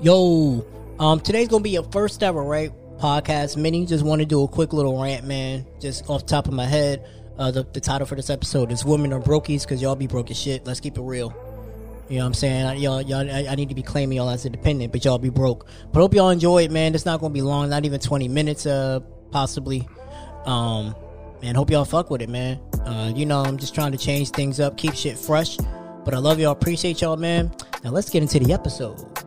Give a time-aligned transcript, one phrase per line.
[0.00, 0.64] Yo,
[1.00, 3.84] um, today's gonna be a first ever right podcast mini.
[3.84, 5.66] Just want to do a quick little rant, man.
[5.80, 7.04] Just off top of my head,
[7.36, 10.30] uh, the, the title for this episode is "Women Are Brokies" because y'all be broke
[10.30, 10.64] as shit.
[10.64, 11.34] Let's keep it real.
[12.08, 12.64] You know what I'm saying?
[12.64, 15.30] I, y'all, y'all, I, I need to be claiming y'all as independent, but y'all be
[15.30, 15.66] broke.
[15.92, 16.94] But hope y'all enjoy it, man.
[16.94, 19.00] It's not gonna be long, not even 20 minutes, uh,
[19.32, 19.88] possibly.
[20.44, 20.94] Um,
[21.42, 22.60] and hope y'all fuck with it, man.
[22.84, 25.56] Uh, you know, I'm just trying to change things up, keep shit fresh.
[26.04, 27.52] But I love y'all, appreciate y'all, man.
[27.82, 29.17] Now let's get into the episode.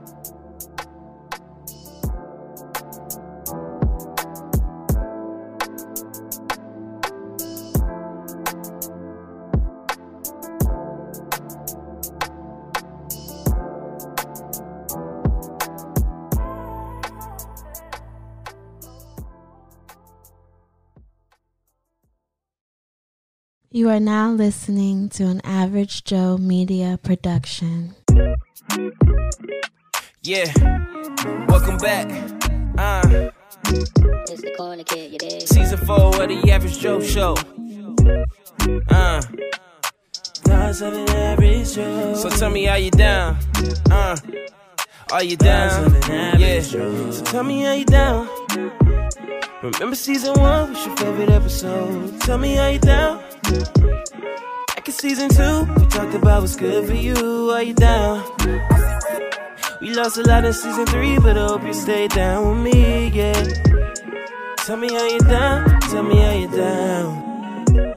[23.91, 27.93] Are now listening to an Average Joe Media production.
[30.23, 30.51] Yeah,
[31.47, 32.07] welcome back.
[32.77, 33.31] Uh,
[33.65, 35.41] It's the corner kid, you dig?
[35.41, 37.35] season four of the Average Joe Show.
[38.89, 39.21] Uh,
[40.43, 42.15] Thoughts of an average Joe.
[42.15, 43.37] so tell me how you down.
[43.89, 44.15] Uh,
[45.11, 45.85] are you down?
[45.85, 46.59] of an average Yeah.
[46.61, 47.11] Joe.
[47.11, 48.27] So tell me how you down.
[49.63, 52.19] Remember season one was your favorite episode.
[52.21, 53.21] Tell me how you down.
[53.51, 57.51] Back in season two, we talked about what's good for you.
[57.51, 58.23] Are you down?
[59.81, 63.09] We lost a lot in season three, but I hope you stay down with me,
[63.09, 63.43] yeah.
[64.57, 65.79] Tell me how you down.
[65.81, 67.95] Tell me how you down.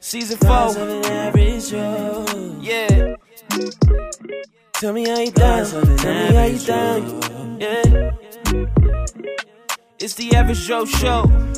[0.00, 0.50] Season four.
[0.50, 2.26] of an average Joe.
[2.60, 3.14] Yeah.
[4.74, 5.64] Tell me how you down.
[5.64, 7.60] Thoughts of an Tell me how you down.
[7.60, 8.10] Yeah.
[10.00, 11.57] It's the Average Joe Show.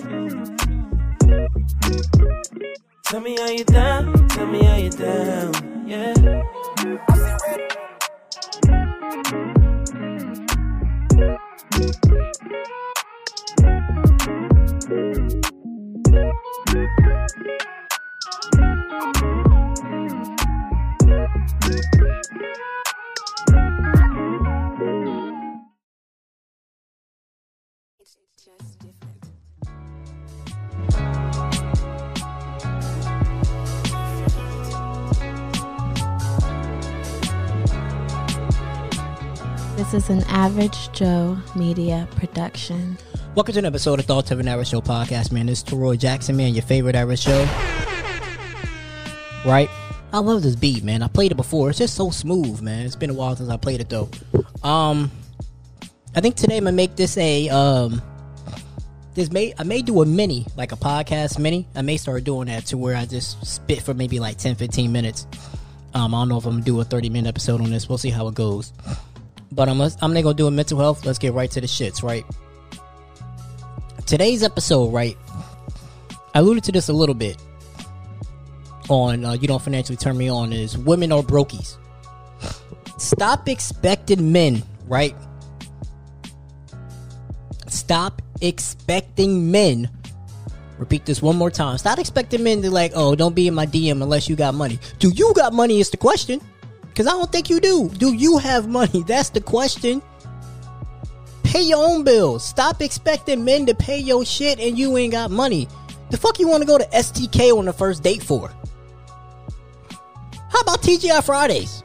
[3.04, 4.28] Tell me how you down.
[4.28, 5.88] Tell me how you down.
[5.88, 6.14] Yeah.
[39.80, 42.98] This is an Average Joe Media production.
[43.34, 45.46] Welcome to an episode of Thoughts of an Average Joe podcast, man.
[45.46, 47.48] This is Teroy Jackson, man, your favorite average Joe.
[49.46, 49.70] Right?
[50.12, 51.02] I love this beat, man.
[51.02, 51.70] I played it before.
[51.70, 52.84] It's just so smooth, man.
[52.84, 54.10] It's been a while since I played it though.
[54.62, 55.10] Um
[56.14, 58.02] I think today I'm gonna make this a um
[59.14, 61.66] this may I may do a mini, like a podcast mini.
[61.74, 64.92] I may start doing that to where I just spit for maybe like 10, 15
[64.92, 65.26] minutes.
[65.94, 67.88] Um, I don't know if I'm gonna do a 30 minute episode on this.
[67.88, 68.74] We'll see how it goes.
[69.52, 71.04] But I'm I'm gonna do a mental health.
[71.04, 72.24] Let's get right to the shits, right?
[74.10, 75.16] today's episode, right?
[76.34, 77.36] I alluded to this a little bit
[78.88, 81.76] on uh, you don't financially turn me on is women are brokies.
[82.98, 85.14] Stop expecting men, right?
[87.68, 89.88] Stop expecting men.
[90.78, 91.78] Repeat this one more time.
[91.78, 94.80] Stop expecting men to like, oh, don't be in my DM unless you got money.
[94.98, 95.78] Do you got money?
[95.78, 96.40] Is the question.
[97.00, 97.88] Because I don't think you do.
[97.88, 99.02] Do you have money?
[99.06, 100.02] That's the question.
[101.44, 102.44] Pay your own bills.
[102.44, 105.66] Stop expecting men to pay your shit and you ain't got money.
[106.10, 108.52] The fuck you want to go to STK on the first date for?
[110.50, 111.82] How about TGI Fridays?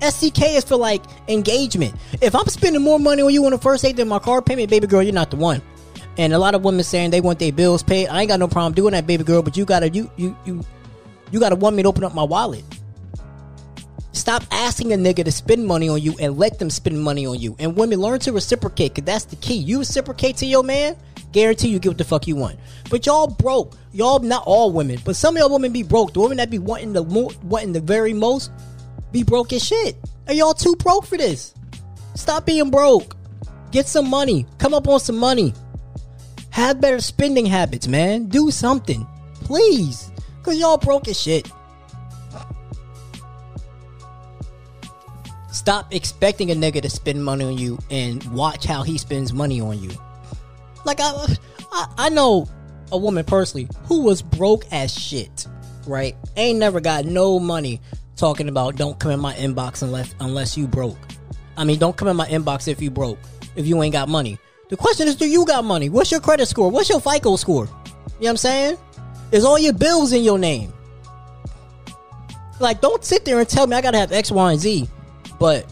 [0.00, 1.94] STK is for like engagement.
[2.20, 4.68] If I'm spending more money on you on the first date than my car payment,
[4.68, 5.62] baby girl, you're not the one.
[6.18, 8.08] And a lot of women saying they want their bills paid.
[8.08, 9.40] I ain't got no problem doing that, baby girl.
[9.40, 10.60] But you gotta you you you
[11.30, 12.62] you gotta want me to open up my wallet.
[14.12, 17.38] Stop asking a nigga to spend money on you and let them spend money on
[17.38, 17.54] you.
[17.58, 19.56] And women learn to reciprocate, cause that's the key.
[19.56, 20.96] You reciprocate to your man,
[21.32, 22.58] guarantee you get what the fuck you want.
[22.90, 23.76] But y'all broke.
[23.92, 26.12] Y'all not all women, but some of y'all women be broke.
[26.12, 28.50] The women that be wanting the more wanting the very most
[29.12, 29.96] be broke as shit.
[30.26, 31.54] Are y'all too broke for this?
[32.14, 33.16] Stop being broke.
[33.70, 34.46] Get some money.
[34.58, 35.54] Come up on some money.
[36.50, 38.26] Have better spending habits, man.
[38.26, 39.06] Do something.
[39.34, 40.10] Please.
[40.42, 41.50] Cause y'all broke as shit.
[45.52, 49.60] Stop expecting a nigga to spend money on you and watch how he spends money
[49.60, 49.90] on you.
[50.84, 51.36] Like I,
[51.72, 52.48] I, I know
[52.92, 55.46] a woman personally who was broke as shit,
[55.86, 56.16] right?
[56.36, 57.80] Ain't never got no money
[58.16, 60.98] talking about don't come in my inbox unless unless you broke.
[61.56, 63.18] I mean, don't come in my inbox if you broke,
[63.56, 64.38] if you ain't got money.
[64.68, 65.88] The question is, do you got money?
[65.88, 66.70] What's your credit score?
[66.70, 67.64] What's your FICO score?
[67.66, 67.76] You know
[68.18, 68.78] what I'm saying?
[69.32, 70.72] Is all your bills in your name?
[72.60, 74.88] Like, don't sit there and tell me I gotta have X, Y, and Z,
[75.40, 75.66] but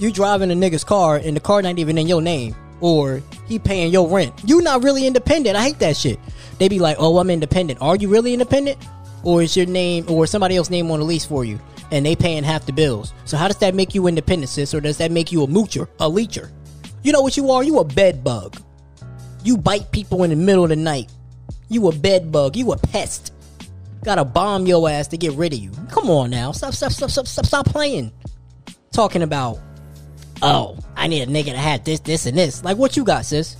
[0.00, 3.58] you driving a nigga's car and the car not even in your name, or he
[3.58, 4.32] paying your rent.
[4.44, 5.56] You not really independent.
[5.56, 6.18] I hate that shit.
[6.58, 8.78] They be like, "Oh, I'm independent." Are you really independent,
[9.22, 11.60] or is your name or somebody else name on the lease for you,
[11.90, 13.12] and they paying half the bills?
[13.26, 15.86] So how does that make you independent, sis, or does that make you a moocher,
[16.00, 16.50] a leecher?
[17.02, 17.62] You know what you are?
[17.62, 18.56] You a bed bug.
[19.44, 21.10] You bite people in the middle of the night.
[21.68, 22.56] You a bed bug.
[22.56, 23.32] You a pest.
[24.02, 25.70] Gotta bomb your ass to get rid of you.
[25.90, 26.52] Come on now.
[26.52, 28.12] Stop, stop, stop, stop, stop, stop playing.
[28.92, 29.58] Talking about,
[30.42, 32.64] oh, I need a nigga to have this, this, and this.
[32.64, 33.56] Like, what you got, sis?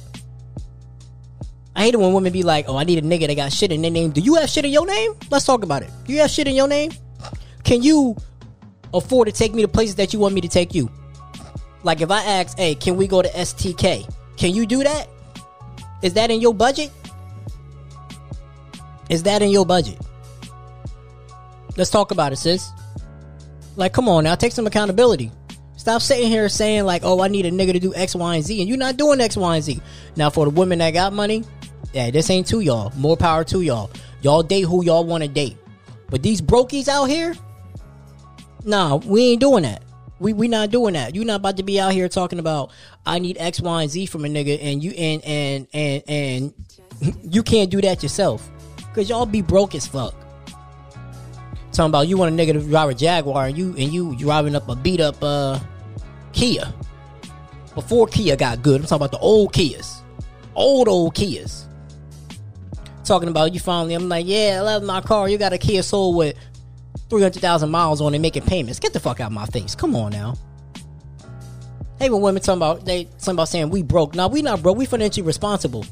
[1.77, 3.71] I hate it when women be like, oh, I need a nigga that got shit
[3.71, 4.11] in their name.
[4.11, 5.15] Do you have shit in your name?
[5.31, 5.91] Let's talk about it.
[6.05, 6.91] Do you have shit in your name?
[7.63, 8.17] Can you
[8.93, 10.91] afford to take me to places that you want me to take you?
[11.85, 14.13] Like, if I ask, hey, can we go to STK?
[14.37, 15.09] Can you do that?
[16.03, 16.91] Is that in your budget?
[19.09, 19.99] Is that in your budget?
[21.77, 22.69] Let's talk about it, sis.
[23.77, 25.31] Like, come on now, take some accountability.
[25.77, 28.45] Stop sitting here saying like, "Oh, I need a nigga to do X, Y, and
[28.45, 29.81] Z," and you're not doing X, Y, and Z.
[30.15, 31.43] Now, for the women that got money,
[31.95, 32.93] yeah, this ain't to y'all.
[32.97, 33.91] More power to y'all.
[34.21, 35.57] Y'all date who y'all want to date.
[36.11, 37.35] But these brokies out here,
[38.65, 39.83] nah, we ain't doing that.
[40.19, 41.15] We we not doing that.
[41.15, 42.73] You not about to be out here talking about
[43.07, 46.55] I need X, Y, and Z from a nigga, and you and and and and
[47.23, 48.51] you can't do that yourself,
[48.95, 50.15] cause y'all be broke as fuck.
[51.73, 54.55] Talking about you want a nigga to drive a Jaguar, and you and you driving
[54.55, 55.59] up a beat up uh
[56.33, 56.73] Kia.
[57.75, 60.01] Before Kia got good, I'm talking about the old Kias,
[60.55, 61.67] old old Kias.
[63.05, 65.29] Talking about you finally, I'm like, yeah, I love my car.
[65.29, 66.37] You got a Kia Soul with
[67.09, 68.79] 300,000 miles on it making payments.
[68.79, 69.75] Get the fuck out of my face.
[69.75, 70.35] Come on now.
[71.99, 74.15] Hey, when women talking about they talking about saying we broke.
[74.15, 74.77] Now we not broke.
[74.77, 75.85] We financially responsible.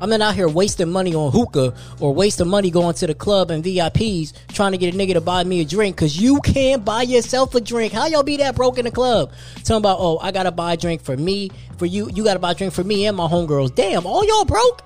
[0.00, 3.50] I'm not out here wasting money on hookah or wasting money going to the club
[3.50, 6.84] and VIPs trying to get a nigga to buy me a drink because you can't
[6.84, 7.92] buy yourself a drink.
[7.92, 9.32] How y'all be that broke in the club?
[9.56, 12.52] Talking about, oh, I gotta buy a drink for me, for you, you gotta buy
[12.52, 13.74] a drink for me and my homegirls.
[13.74, 14.82] Damn, all y'all broke?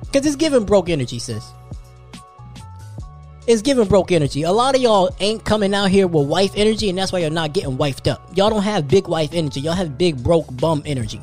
[0.00, 1.50] Because it's giving broke energy, sis.
[3.46, 4.42] It's giving broke energy.
[4.42, 7.30] A lot of y'all ain't coming out here with wife energy, and that's why you're
[7.30, 8.36] not getting wifed up.
[8.36, 9.60] Y'all don't have big wife energy.
[9.60, 11.20] Y'all have big broke bum energy.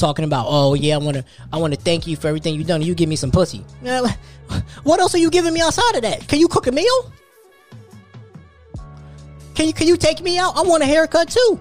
[0.00, 2.80] Talking about, oh yeah, I wanna, I wanna thank you for everything you've done.
[2.80, 3.64] You give me some pussy.
[4.82, 6.26] What else are you giving me outside of that?
[6.26, 7.12] Can you cook a meal?
[9.54, 10.56] Can you, can you take me out?
[10.56, 11.60] I want a haircut too.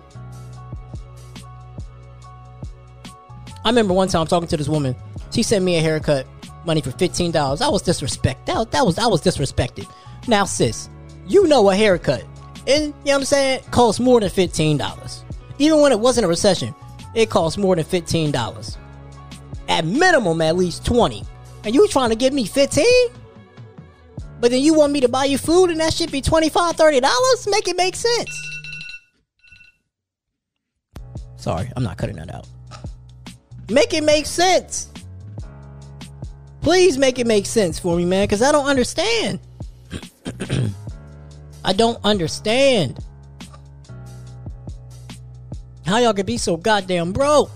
[3.65, 4.95] I remember one time talking to this woman.
[5.31, 6.25] She sent me a haircut,
[6.65, 7.61] money for fifteen dollars.
[7.61, 8.45] I was disrespect.
[8.45, 9.85] That, that was I was disrespected.
[10.29, 10.89] Now, sis,
[11.27, 12.23] you know a haircut,
[12.65, 15.25] and you know what I'm saying, costs more than fifteen dollars.
[15.57, 16.73] Even when it wasn't a recession,
[17.13, 18.77] it costs more than fifteen dollars.
[19.67, 21.23] At minimum, at least twenty.
[21.63, 23.09] And you trying to give me fifteen?
[24.39, 27.47] But then you want me to buy you food and that should be 25 dollars?
[27.49, 28.29] Make it make sense.
[31.35, 32.47] Sorry, I'm not cutting that out.
[33.69, 34.91] Make it make sense.
[36.61, 39.39] Please make it make sense for me, man, because I don't understand.
[41.63, 42.99] I don't understand.
[45.89, 47.49] How y'all can be so goddamn broke?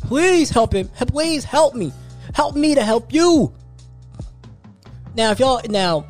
[0.00, 0.88] Please help him.
[0.88, 1.92] Please help me.
[2.32, 3.52] Help me to help you.
[5.14, 6.06] Now, if y'all now,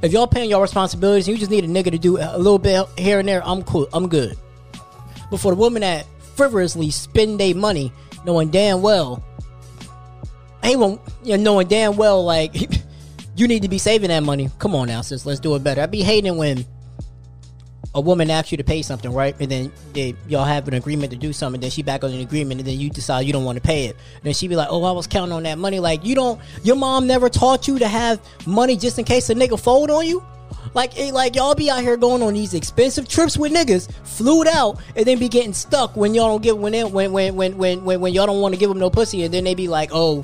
[0.00, 2.58] if y'all paying your responsibilities, and you just need a nigga to do a little
[2.58, 3.46] bit here and there.
[3.46, 3.86] I'm cool.
[3.92, 4.38] I'm good.
[5.30, 7.92] But for the women that frivolously spend their money,
[8.24, 9.22] knowing damn well,
[10.62, 12.54] ain't one, you know, knowing damn well like
[13.36, 14.48] you need to be saving that money.
[14.58, 15.26] Come on now, sis.
[15.26, 15.82] Let's do it better.
[15.82, 16.64] I'd be hating when
[17.94, 19.36] a woman asks you to pay something, right?
[19.38, 21.60] And then they, y'all have an agreement to do something.
[21.60, 23.86] Then she back on an agreement, and then you decide you don't want to pay
[23.86, 23.96] it.
[24.16, 26.40] And then she be like, "Oh, I was counting on that money." Like you don't.
[26.62, 30.06] Your mom never taught you to have money just in case a nigga fold on
[30.06, 30.24] you.
[30.74, 34.80] Like, like y'all be out here going on these expensive trips with niggas, flued out,
[34.96, 38.00] and then be getting stuck when y'all don't give when when when when when when,
[38.00, 40.22] when y'all don't want to give them no pussy, and then they be like, "Oh,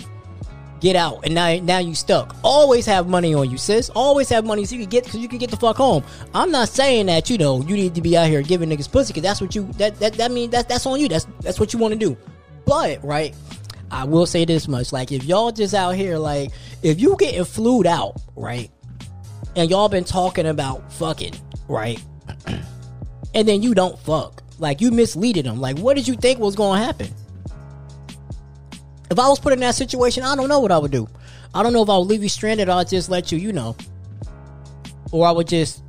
[0.80, 2.36] get out and now now you stuck.
[2.42, 3.90] Always have money on you sis.
[3.90, 6.04] Always have money so you can get so you can get the fuck home.
[6.34, 9.12] I'm not saying that you know you need to be out here giving niggas pussy
[9.12, 11.08] because that's what you that that that mean that that's on you.
[11.08, 12.16] That's that's what you want to do.
[12.64, 13.34] But right
[13.90, 14.92] i will say this much.
[14.92, 16.50] Like if y'all just out here like
[16.82, 18.70] if you getting flued out right
[19.56, 21.34] and y'all been talking about fucking
[21.68, 22.02] right
[23.34, 26.54] and then you don't fuck like you misleaded them like what did you think was
[26.56, 27.08] gonna happen
[29.10, 31.08] if I was put in that situation, I don't know what I would do.
[31.54, 33.52] I don't know if I would leave you stranded or I'd just let you, you
[33.52, 33.76] know.
[35.12, 35.82] Or I would just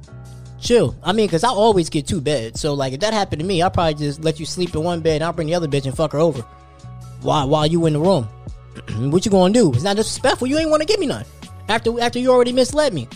[0.61, 0.95] chill.
[1.03, 2.61] I mean, because I always get two beds.
[2.61, 5.01] So, like, if that happened to me, I'd probably just let you sleep in one
[5.01, 6.41] bed and I'll bring the other bitch and fuck her over.
[7.21, 8.23] While, while you in the room.
[9.11, 9.73] what you gonna do?
[9.73, 10.47] It's not disrespectful.
[10.47, 11.25] You ain't want to give me none.
[11.67, 13.07] After, after you already misled me.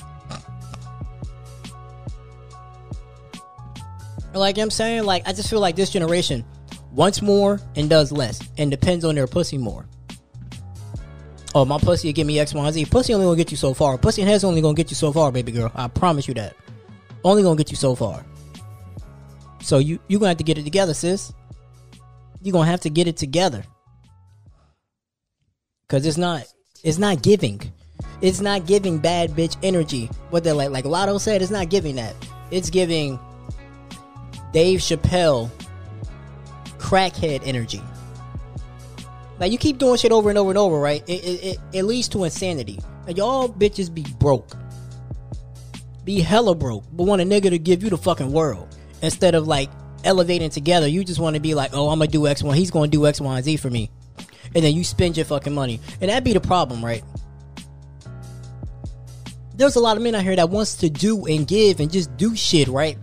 [4.34, 6.44] Like I'm saying, like I just feel like this generation
[6.92, 9.86] wants more and does less, and depends on their pussy more.
[11.56, 12.86] Oh, my pussy will give me X, Y, and Z.
[12.86, 13.98] Pussy only gonna get you so far.
[13.98, 15.72] Pussy and head's only gonna get you so far, baby girl.
[15.76, 16.56] I promise you that.
[17.24, 18.26] Only gonna get you so far.
[19.62, 21.32] So you you gonna have to get it together, sis.
[22.42, 23.64] You gonna have to get it together.
[25.88, 26.44] Cause it's not
[26.84, 27.62] it's not giving.
[28.22, 30.10] It's not giving bad bitch energy.
[30.32, 32.16] What they're like like Latto said, it's not giving that.
[32.52, 33.20] It's giving
[34.52, 35.50] Dave Chappelle
[36.78, 37.82] crackhead energy.
[39.44, 41.04] Like you keep doing shit over and over and over, right?
[41.06, 42.80] It it, it, it leads to insanity.
[43.14, 44.56] Y'all bitches be broke.
[46.06, 48.74] Be hella broke, but want a nigga to give you the fucking world.
[49.02, 49.70] Instead of like
[50.06, 52.72] elevating together, you just want to be like, oh, I'm gonna do X one, he's
[52.72, 53.92] gonna do X, Y, and Z for me.
[54.56, 55.82] And then you spend your fucking money.
[56.00, 57.04] And that'd be the problem, right?
[59.56, 62.16] There's a lot of men out here that wants to do and give and just
[62.16, 62.98] do shit, right?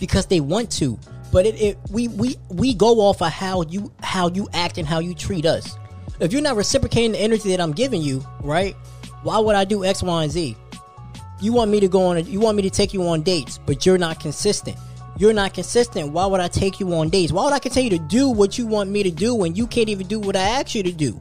[0.00, 0.98] Because they want to.
[1.32, 4.86] But it, it we we we go off of how you how you act and
[4.86, 5.76] how you treat us.
[6.20, 8.74] If you're not reciprocating the energy that I'm giving you, right?
[9.22, 10.56] Why would I do X, Y, and Z?
[11.40, 13.58] You want me to go on A, you want me to take you on dates,
[13.66, 14.76] but you're not consistent.
[15.18, 16.12] You're not consistent.
[16.12, 17.32] Why would I take you on dates?
[17.32, 19.88] Why would I continue to do what you want me to do when you can't
[19.88, 21.20] even do what I ask you to do?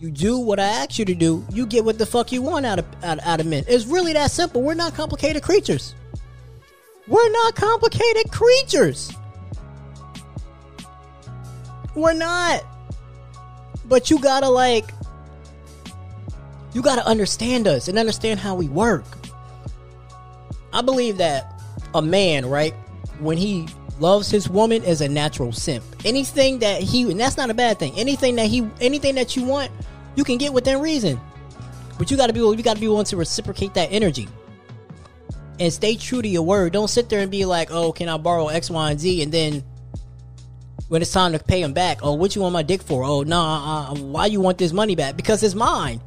[0.00, 2.64] You do what I ask you to do, you get what the fuck you want
[2.64, 3.64] out of out, out of men.
[3.66, 4.62] It's really that simple.
[4.62, 5.96] We're not complicated creatures.
[7.08, 9.12] We're not complicated creatures.
[11.94, 12.62] We're not.
[13.86, 14.92] But you gotta like
[16.74, 19.04] you gotta understand us and understand how we work.
[20.72, 21.60] I believe that
[21.94, 22.74] a man, right,
[23.20, 23.66] when he
[23.98, 25.84] loves his woman is a natural simp.
[26.04, 27.94] Anything that he and that's not a bad thing.
[27.96, 29.72] Anything that he anything that you want,
[30.14, 31.18] you can get within reason.
[31.98, 34.28] But you gotta be you gotta be willing to reciprocate that energy.
[35.60, 36.72] And stay true to your word.
[36.72, 39.22] Don't sit there and be like, oh, can I borrow X, Y, and Z?
[39.22, 39.64] And then
[40.88, 43.04] when it's time to pay him back, oh, what you want my dick for?
[43.04, 45.16] Oh, nah, uh, why you want this money back?
[45.16, 46.00] Because it's mine.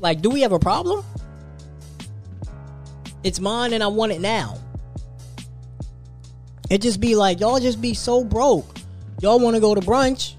[0.00, 1.04] Like, do we have a problem?
[3.22, 4.58] It's mine and I want it now.
[6.70, 8.78] It just be like, y'all just be so broke.
[9.20, 10.34] Y'all want to go to brunch,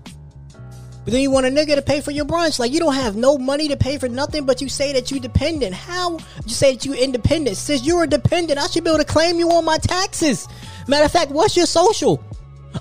[1.03, 2.60] but then you want a nigga to pay for your brunch.
[2.60, 5.19] Like, you don't have no money to pay for nothing, but you say that you
[5.19, 5.74] dependent.
[5.74, 6.17] How?
[6.45, 7.57] You say that you independent.
[7.57, 10.48] Since you're dependent, I should be able to claim you on my taxes.
[10.88, 12.24] Matter of fact, what's your social?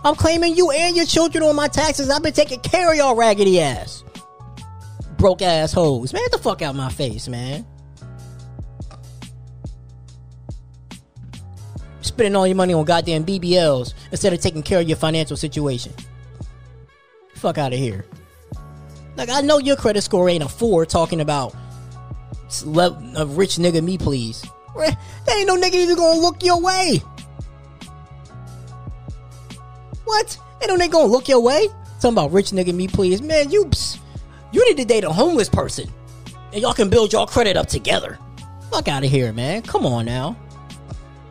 [0.04, 2.10] I'm claiming you and your children on my taxes.
[2.10, 4.04] I've been taking care of y'all raggedy ass.
[5.18, 6.12] Broke ass assholes.
[6.12, 7.66] Man, get the fuck out my face, man.
[12.00, 15.92] Spending all your money on goddamn BBLs instead of taking care of your financial situation.
[17.42, 18.04] Fuck out of here.
[19.16, 23.98] Like, I know your credit score ain't a four talking about a rich nigga, me
[23.98, 24.44] please.
[24.76, 24.86] There
[25.36, 27.02] ain't no nigga even gonna look your way.
[30.04, 30.38] What?
[30.60, 31.66] Ain't no nigga gonna look your way?
[32.00, 33.20] Talking about rich nigga, me please.
[33.20, 33.68] Man, you
[34.52, 35.90] you need to date a homeless person.
[36.52, 38.20] And y'all can build y'all credit up together.
[38.70, 39.62] Fuck out of here, man.
[39.62, 40.36] Come on now.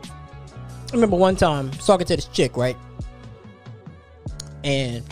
[0.04, 2.76] I remember one time talking to this chick, right?
[4.62, 5.02] And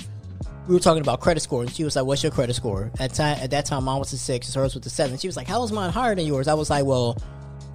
[0.68, 3.14] we were talking about credit score, and she was like, "What's your credit score?" At
[3.14, 5.18] time at that time, mine was a six, hers was a seven.
[5.18, 7.16] She was like, "How is mine higher than yours?" I was like, "Well,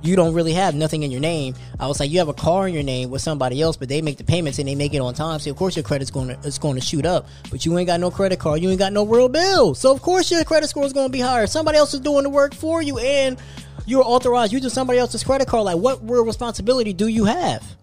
[0.02, 2.68] you don't really have nothing in your name." I was like, "You have a car
[2.68, 5.00] in your name with somebody else, but they make the payments and they make it
[5.00, 7.28] on time, so of course your credit's going to it's going to shoot up.
[7.52, 10.02] But you ain't got no credit card, you ain't got no real bill, so of
[10.02, 11.48] course your credit score is going to be higher.
[11.48, 13.38] Somebody else is doing the work for you, and
[13.86, 15.66] you're authorized using somebody else's credit card.
[15.66, 17.76] Like, what real responsibility do you have?"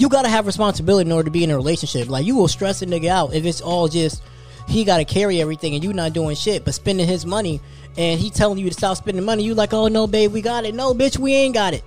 [0.00, 2.08] You gotta have responsibility in order to be in a relationship.
[2.08, 4.22] Like you will stress a nigga out if it's all just
[4.66, 7.60] he gotta carry everything and you not doing shit, but spending his money
[7.98, 9.42] and he telling you to stop spending money.
[9.42, 10.74] You like, oh no, babe, we got it.
[10.74, 11.84] No, bitch, we ain't got it.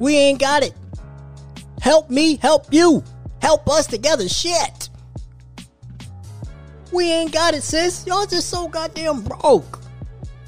[0.00, 0.74] We ain't got it.
[1.80, 3.04] Help me, help you,
[3.40, 4.28] help us together.
[4.28, 4.88] Shit.
[6.92, 8.04] We ain't got it, sis.
[8.08, 9.78] Y'all just so goddamn broke.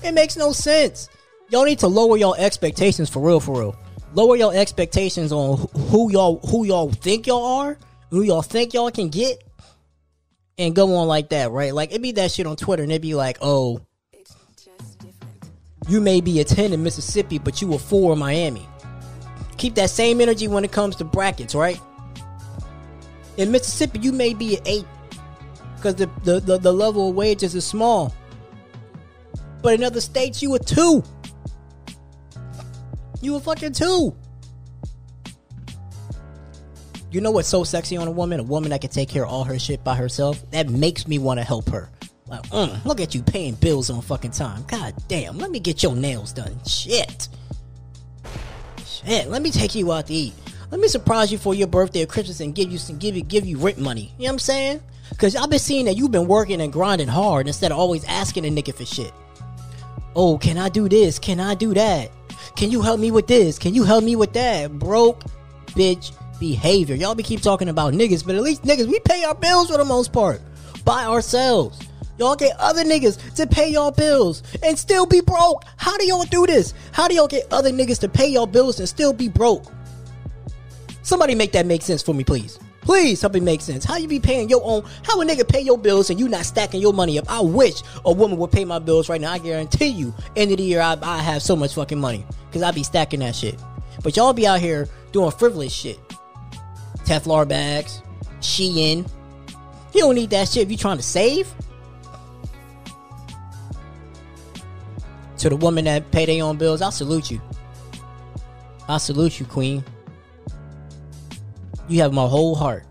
[0.03, 1.09] It makes no sense.
[1.51, 3.77] Y'all need to lower y'all expectations for real, for real
[4.15, 7.79] lower your expectations on who y'all who y'all think y'all are,
[8.11, 9.43] who y'all think y'all can get,
[10.57, 11.75] and go on like that, right?
[11.75, 13.81] Like it be that shit on Twitter, and it be like, oh,
[15.89, 18.67] you may be a ten in Mississippi, but you a four in Miami.
[19.57, 21.81] Keep that same energy when it comes to brackets, right?
[23.37, 24.87] In Mississippi, you may be an eight
[25.77, 28.13] because the, the, the, the level of wages is small.
[29.63, 31.03] But in other states, you a two.
[33.21, 34.15] You a fucking two.
[37.11, 38.39] You know what's so sexy on a woman?
[38.39, 40.43] A woman that can take care of all her shit by herself.
[40.51, 41.91] That makes me want to help her.
[42.27, 44.63] Like, mm, look at you paying bills on fucking time.
[44.69, 46.61] God damn, let me get your nails done.
[46.67, 47.29] Shit.
[48.85, 50.35] Shit, let me take you out to eat.
[50.71, 53.23] Let me surprise you for your birthday or Christmas and give you some give you
[53.23, 54.13] give you rent money.
[54.19, 54.83] You know what I'm saying?
[55.17, 58.45] Cause I've been seeing that you've been working and grinding hard instead of always asking
[58.45, 59.13] a nigga for shit.
[60.15, 61.19] Oh, can I do this?
[61.19, 62.11] Can I do that?
[62.59, 63.57] Can you help me with this?
[63.57, 64.77] Can you help me with that?
[64.81, 65.23] Broke
[65.77, 66.11] bitch
[66.41, 66.97] behavior.
[66.97, 69.77] Y'all be keep talking about niggas, but at least niggas, we pay our bills for
[69.77, 70.41] the most part
[70.85, 71.81] by ourselves.
[72.19, 75.63] Y'all get other niggas to pay y'all bills and still be broke.
[75.77, 76.75] How do y'all do this?
[76.91, 79.65] How do y'all get other niggas to pay y'all bills and still be broke?
[81.03, 82.59] Somebody make that make sense for me, please.
[82.81, 83.85] Please, help something make sense.
[83.85, 84.83] How you be paying your own?
[85.05, 87.31] How a nigga pay your bills and you not stacking your money up?
[87.31, 89.31] I wish a woman would pay my bills right now.
[89.31, 92.63] I guarantee you, end of the year, I, I have so much fucking money because
[92.63, 93.61] I be stacking that shit.
[94.03, 95.99] But y'all be out here doing frivolous shit.
[97.05, 98.03] Telfar bags,
[98.41, 99.09] Shein.
[99.95, 101.53] You don't need that shit if you trying to save.
[105.39, 107.41] To the woman that pay their own bills, I salute you.
[108.89, 109.85] I salute you, queen.
[111.89, 112.85] You have my whole heart.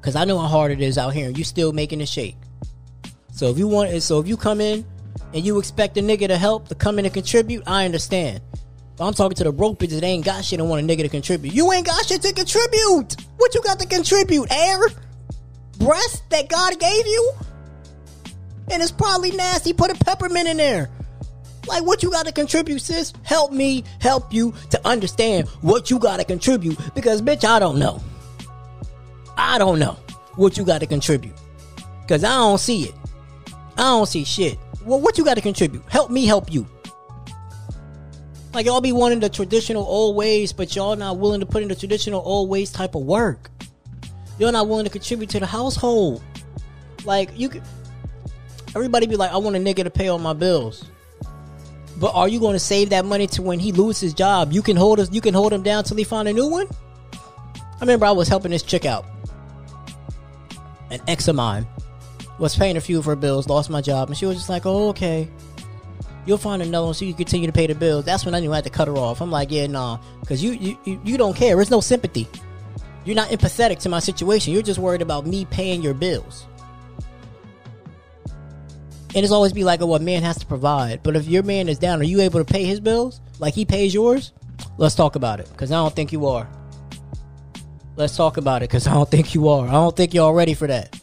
[0.00, 2.36] Cause I know how hard it is out here and you still making it shake.
[3.32, 4.84] So if you want so if you come in
[5.32, 8.42] and you expect a nigga to help, to come in and contribute, I understand.
[9.00, 11.08] I'm talking to the broke bitches that ain't got shit and want a nigga to
[11.08, 11.52] contribute.
[11.52, 13.16] You ain't got shit to contribute.
[13.36, 14.50] What you got to contribute?
[14.52, 14.78] Air?
[15.78, 17.32] Breast that God gave you?
[18.70, 19.72] And it's probably nasty.
[19.72, 20.90] Put a peppermint in there.
[21.66, 23.12] Like what you got to contribute, sis?
[23.22, 27.78] Help me help you to understand what you got to contribute because bitch, I don't
[27.78, 28.00] know.
[29.36, 29.96] I don't know
[30.36, 31.34] what you got to contribute
[32.02, 32.94] because I don't see it.
[33.76, 34.58] I don't see shit.
[34.84, 35.82] Well, what you got to contribute?
[35.88, 36.66] Help me help you.
[38.54, 41.68] Like y'all be wanting the traditional old ways, but y'all not willing to put in
[41.68, 43.50] the traditional old ways type of work.
[44.38, 46.22] You're not willing to contribute to the household.
[47.04, 47.62] Like you could,
[48.76, 50.84] everybody be like, I want a nigga to pay all my bills.
[51.96, 54.52] But are you going to save that money to when he loses his job?
[54.52, 55.10] You can hold us.
[55.12, 56.68] You can hold him down till he find a new one.
[57.54, 59.04] I remember I was helping this chick out.
[60.90, 61.66] An ex of mine
[62.38, 64.64] was paying a few of her bills, lost my job, and she was just like,
[64.64, 65.28] "Oh, okay."
[66.26, 68.04] You'll find another one so you can continue to pay the bills.
[68.04, 69.20] That's when I knew I had to cut her off.
[69.20, 71.56] I'm like, yeah, nah, because you, you you don't care.
[71.56, 72.26] There's no sympathy.
[73.04, 74.54] You're not empathetic to my situation.
[74.54, 76.46] You're just worried about me paying your bills.
[79.14, 81.02] And it's always be like, oh, well, man has to provide.
[81.02, 83.64] But if your man is down, are you able to pay his bills like he
[83.64, 84.32] pays yours?
[84.76, 86.48] Let's talk about it, because I don't think you are.
[87.94, 89.68] Let's talk about it, because I don't think you are.
[89.68, 90.98] I don't think y'all ready for that.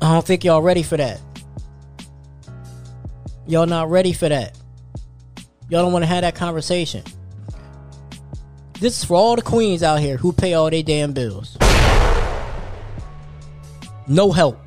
[0.00, 1.20] I don't think y'all ready for that.
[3.46, 4.56] Y'all not ready for that.
[5.68, 7.02] Y'all don't want to have that conversation.
[8.78, 11.56] This is for all the queens out here who pay all their damn bills.
[14.06, 14.58] No help.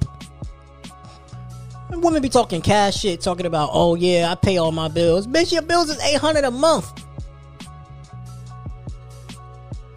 [1.90, 5.28] And women be talking cash shit, talking about, oh yeah, I pay all my bills.
[5.28, 7.04] Bitch, your bills is 800 a month.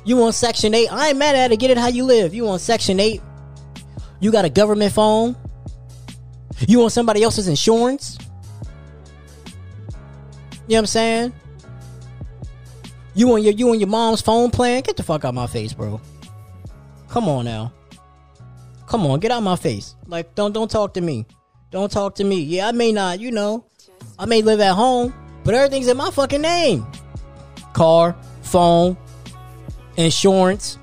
[0.04, 0.88] You want Section 8?
[0.92, 1.58] I ain't mad at it.
[1.58, 2.34] Get it how you live.
[2.34, 3.20] You want Section 8?
[4.20, 5.36] You got a government phone?
[6.66, 8.18] You want somebody else's insurance?
[10.68, 11.32] You know what I'm saying?
[13.14, 14.82] You on your you on your mom's phone plan?
[14.82, 15.98] Get the fuck out my face, bro.
[17.08, 17.72] Come on now.
[18.86, 19.96] Come on, get out my face.
[20.06, 21.24] Like don't don't talk to me.
[21.70, 22.42] Don't talk to me.
[22.42, 23.64] Yeah, I may not, you know.
[24.18, 26.86] I may live at home, but everything's in my fucking name.
[27.72, 28.96] Car, phone,
[29.96, 30.78] insurance,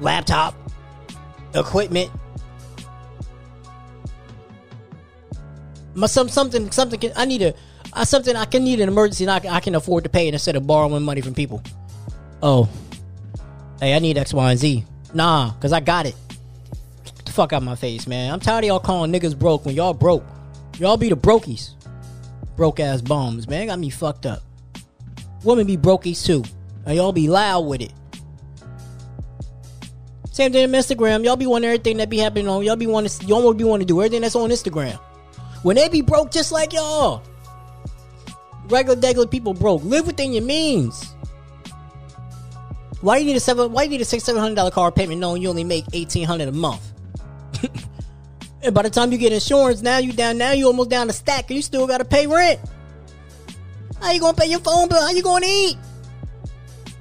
[0.00, 0.54] laptop,
[1.54, 2.10] equipment.
[5.94, 7.54] My some something something can, I need a
[7.92, 10.26] uh, something I can need an emergency and I, can- I can afford to pay
[10.28, 11.62] it instead of borrowing money from people.
[12.42, 12.68] Oh,
[13.80, 14.84] hey, I need X, Y, and Z.
[15.14, 16.16] Nah, cause I got it.
[17.04, 18.32] Get the fuck out my face, man.
[18.32, 20.24] I'm tired of y'all calling niggas broke when y'all broke.
[20.78, 21.74] Y'all be the brokies,
[22.56, 23.68] broke ass bums, man.
[23.68, 24.42] Got me fucked up.
[25.44, 26.42] Women be brokies too,
[26.84, 27.92] and y'all be loud with it.
[30.32, 31.24] Same thing on Instagram.
[31.24, 32.64] Y'all be wanting everything that be happening on.
[32.64, 33.28] Y'all be wanting.
[33.28, 34.98] Y'all be wanting to do everything that's on Instagram.
[35.64, 37.22] When they be broke just like y'all.
[38.68, 39.82] Regular, regular people broke.
[39.82, 41.14] Live within your means.
[43.00, 43.72] Why you need a seven?
[43.72, 46.26] Why you need a six seven hundred dollar car payment knowing you only make eighteen
[46.26, 46.92] hundred a month?
[48.62, 50.36] and by the time you get insurance, now you down.
[50.36, 52.60] Now you almost down to stack, and you still got to pay rent.
[54.02, 55.00] How you gonna pay your phone bill?
[55.00, 55.78] How you gonna eat?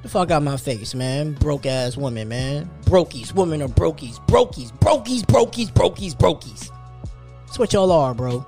[0.03, 1.33] The fuck out my face, man.
[1.33, 2.69] Broke ass women, man.
[2.83, 3.35] Brokies.
[3.35, 4.25] Women are brokies.
[4.25, 4.71] Brokies.
[4.79, 5.21] Brokies.
[5.21, 5.69] Brokies.
[5.73, 6.15] Brokies.
[6.15, 6.71] Brokies.
[7.45, 8.47] That's what y'all are, bro.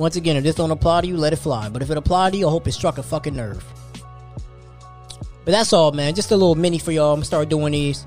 [0.00, 1.68] Once again, if this don't apply to you, let it fly.
[1.68, 3.62] But if it apply to you, I hope it struck a fucking nerve.
[5.44, 6.14] But that's all, man.
[6.14, 7.12] Just a little mini for y'all.
[7.12, 8.04] I'm gonna start doing these.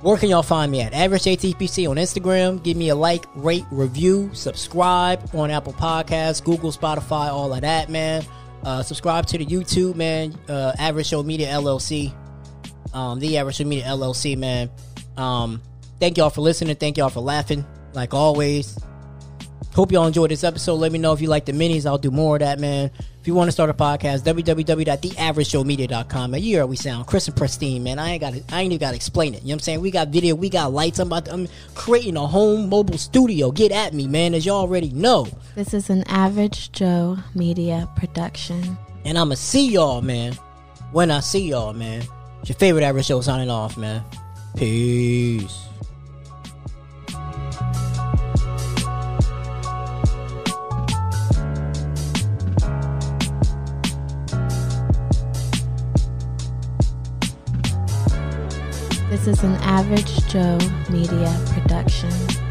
[0.00, 0.92] Where can y'all find me at?
[0.92, 2.60] Average ATPC on Instagram.
[2.60, 7.88] Give me a like, rate, review, subscribe on Apple Podcasts, Google, Spotify, all of that,
[7.88, 8.24] man.
[8.64, 10.36] Uh, subscribe to the YouTube, man.
[10.48, 12.12] Uh, Average Joe Media LLC.
[12.92, 14.72] Um, the Average Joe Media LLC, man.
[15.16, 15.62] Um,
[16.00, 16.74] thank y'all for listening.
[16.74, 18.76] Thank y'all for laughing, like always.
[19.74, 20.76] Hope y'all enjoyed this episode.
[20.76, 21.84] Let me know if you like the minis.
[21.84, 22.92] I'll do more of that, man.
[23.20, 26.30] If you want to start a podcast, www.theaverageshowmedia.com.
[26.30, 27.98] Man, you hear we sound, crisp and pristine, man.
[27.98, 29.42] I ain't got, I ain't even got to explain it.
[29.42, 29.80] You know what I'm saying?
[29.80, 31.00] We got video, we got lights.
[31.00, 33.50] I'm about, to, I'm creating a home mobile studio.
[33.50, 35.26] Get at me, man, as y'all already know.
[35.56, 38.78] This is an Average Joe Media production.
[39.04, 40.34] And I'ma see y'all, man.
[40.92, 42.04] When I see y'all, man.
[42.42, 44.04] It's your favorite average Joe signing off, man.
[44.56, 45.64] Peace.
[59.24, 60.58] This is an Average Joe
[60.90, 62.43] Media production.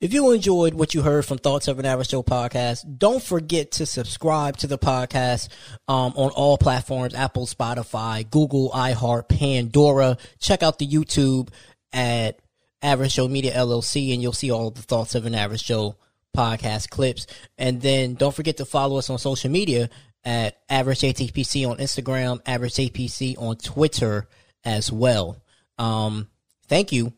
[0.00, 3.72] If you enjoyed what you heard from Thoughts of an Average Joe podcast, don't forget
[3.72, 5.48] to subscribe to the podcast
[5.88, 10.16] um, on all platforms Apple, Spotify, Google, iHeart, Pandora.
[10.38, 11.48] Check out the YouTube
[11.92, 12.38] at
[12.80, 15.96] Average Joe Media LLC, and you'll see all the Thoughts of an Average Joe
[16.36, 17.26] podcast clips.
[17.56, 19.90] And then don't forget to follow us on social media
[20.22, 24.28] at Average ATPC on Instagram, Average APC on Twitter
[24.62, 25.42] as well.
[25.76, 26.28] Um,
[26.68, 27.14] thank you,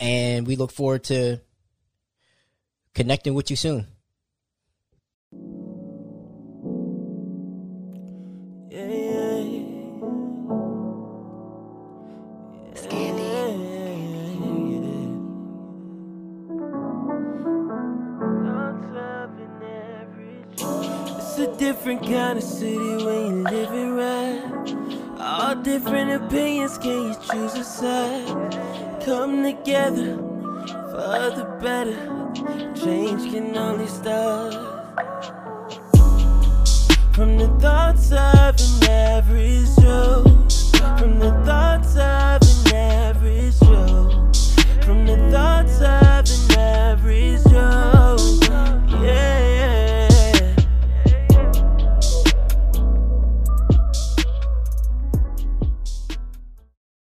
[0.00, 1.42] and we look forward to
[2.94, 3.86] connecting with you soon.
[21.58, 25.20] Different kind of city when you live it right.
[25.20, 29.02] All different opinions, can you choose a side?
[29.04, 30.31] Come together
[31.18, 32.74] the better.
[32.74, 34.54] Change can only start
[37.12, 40.24] from the thoughts of an average Joe.
[40.98, 42.31] From the thoughts of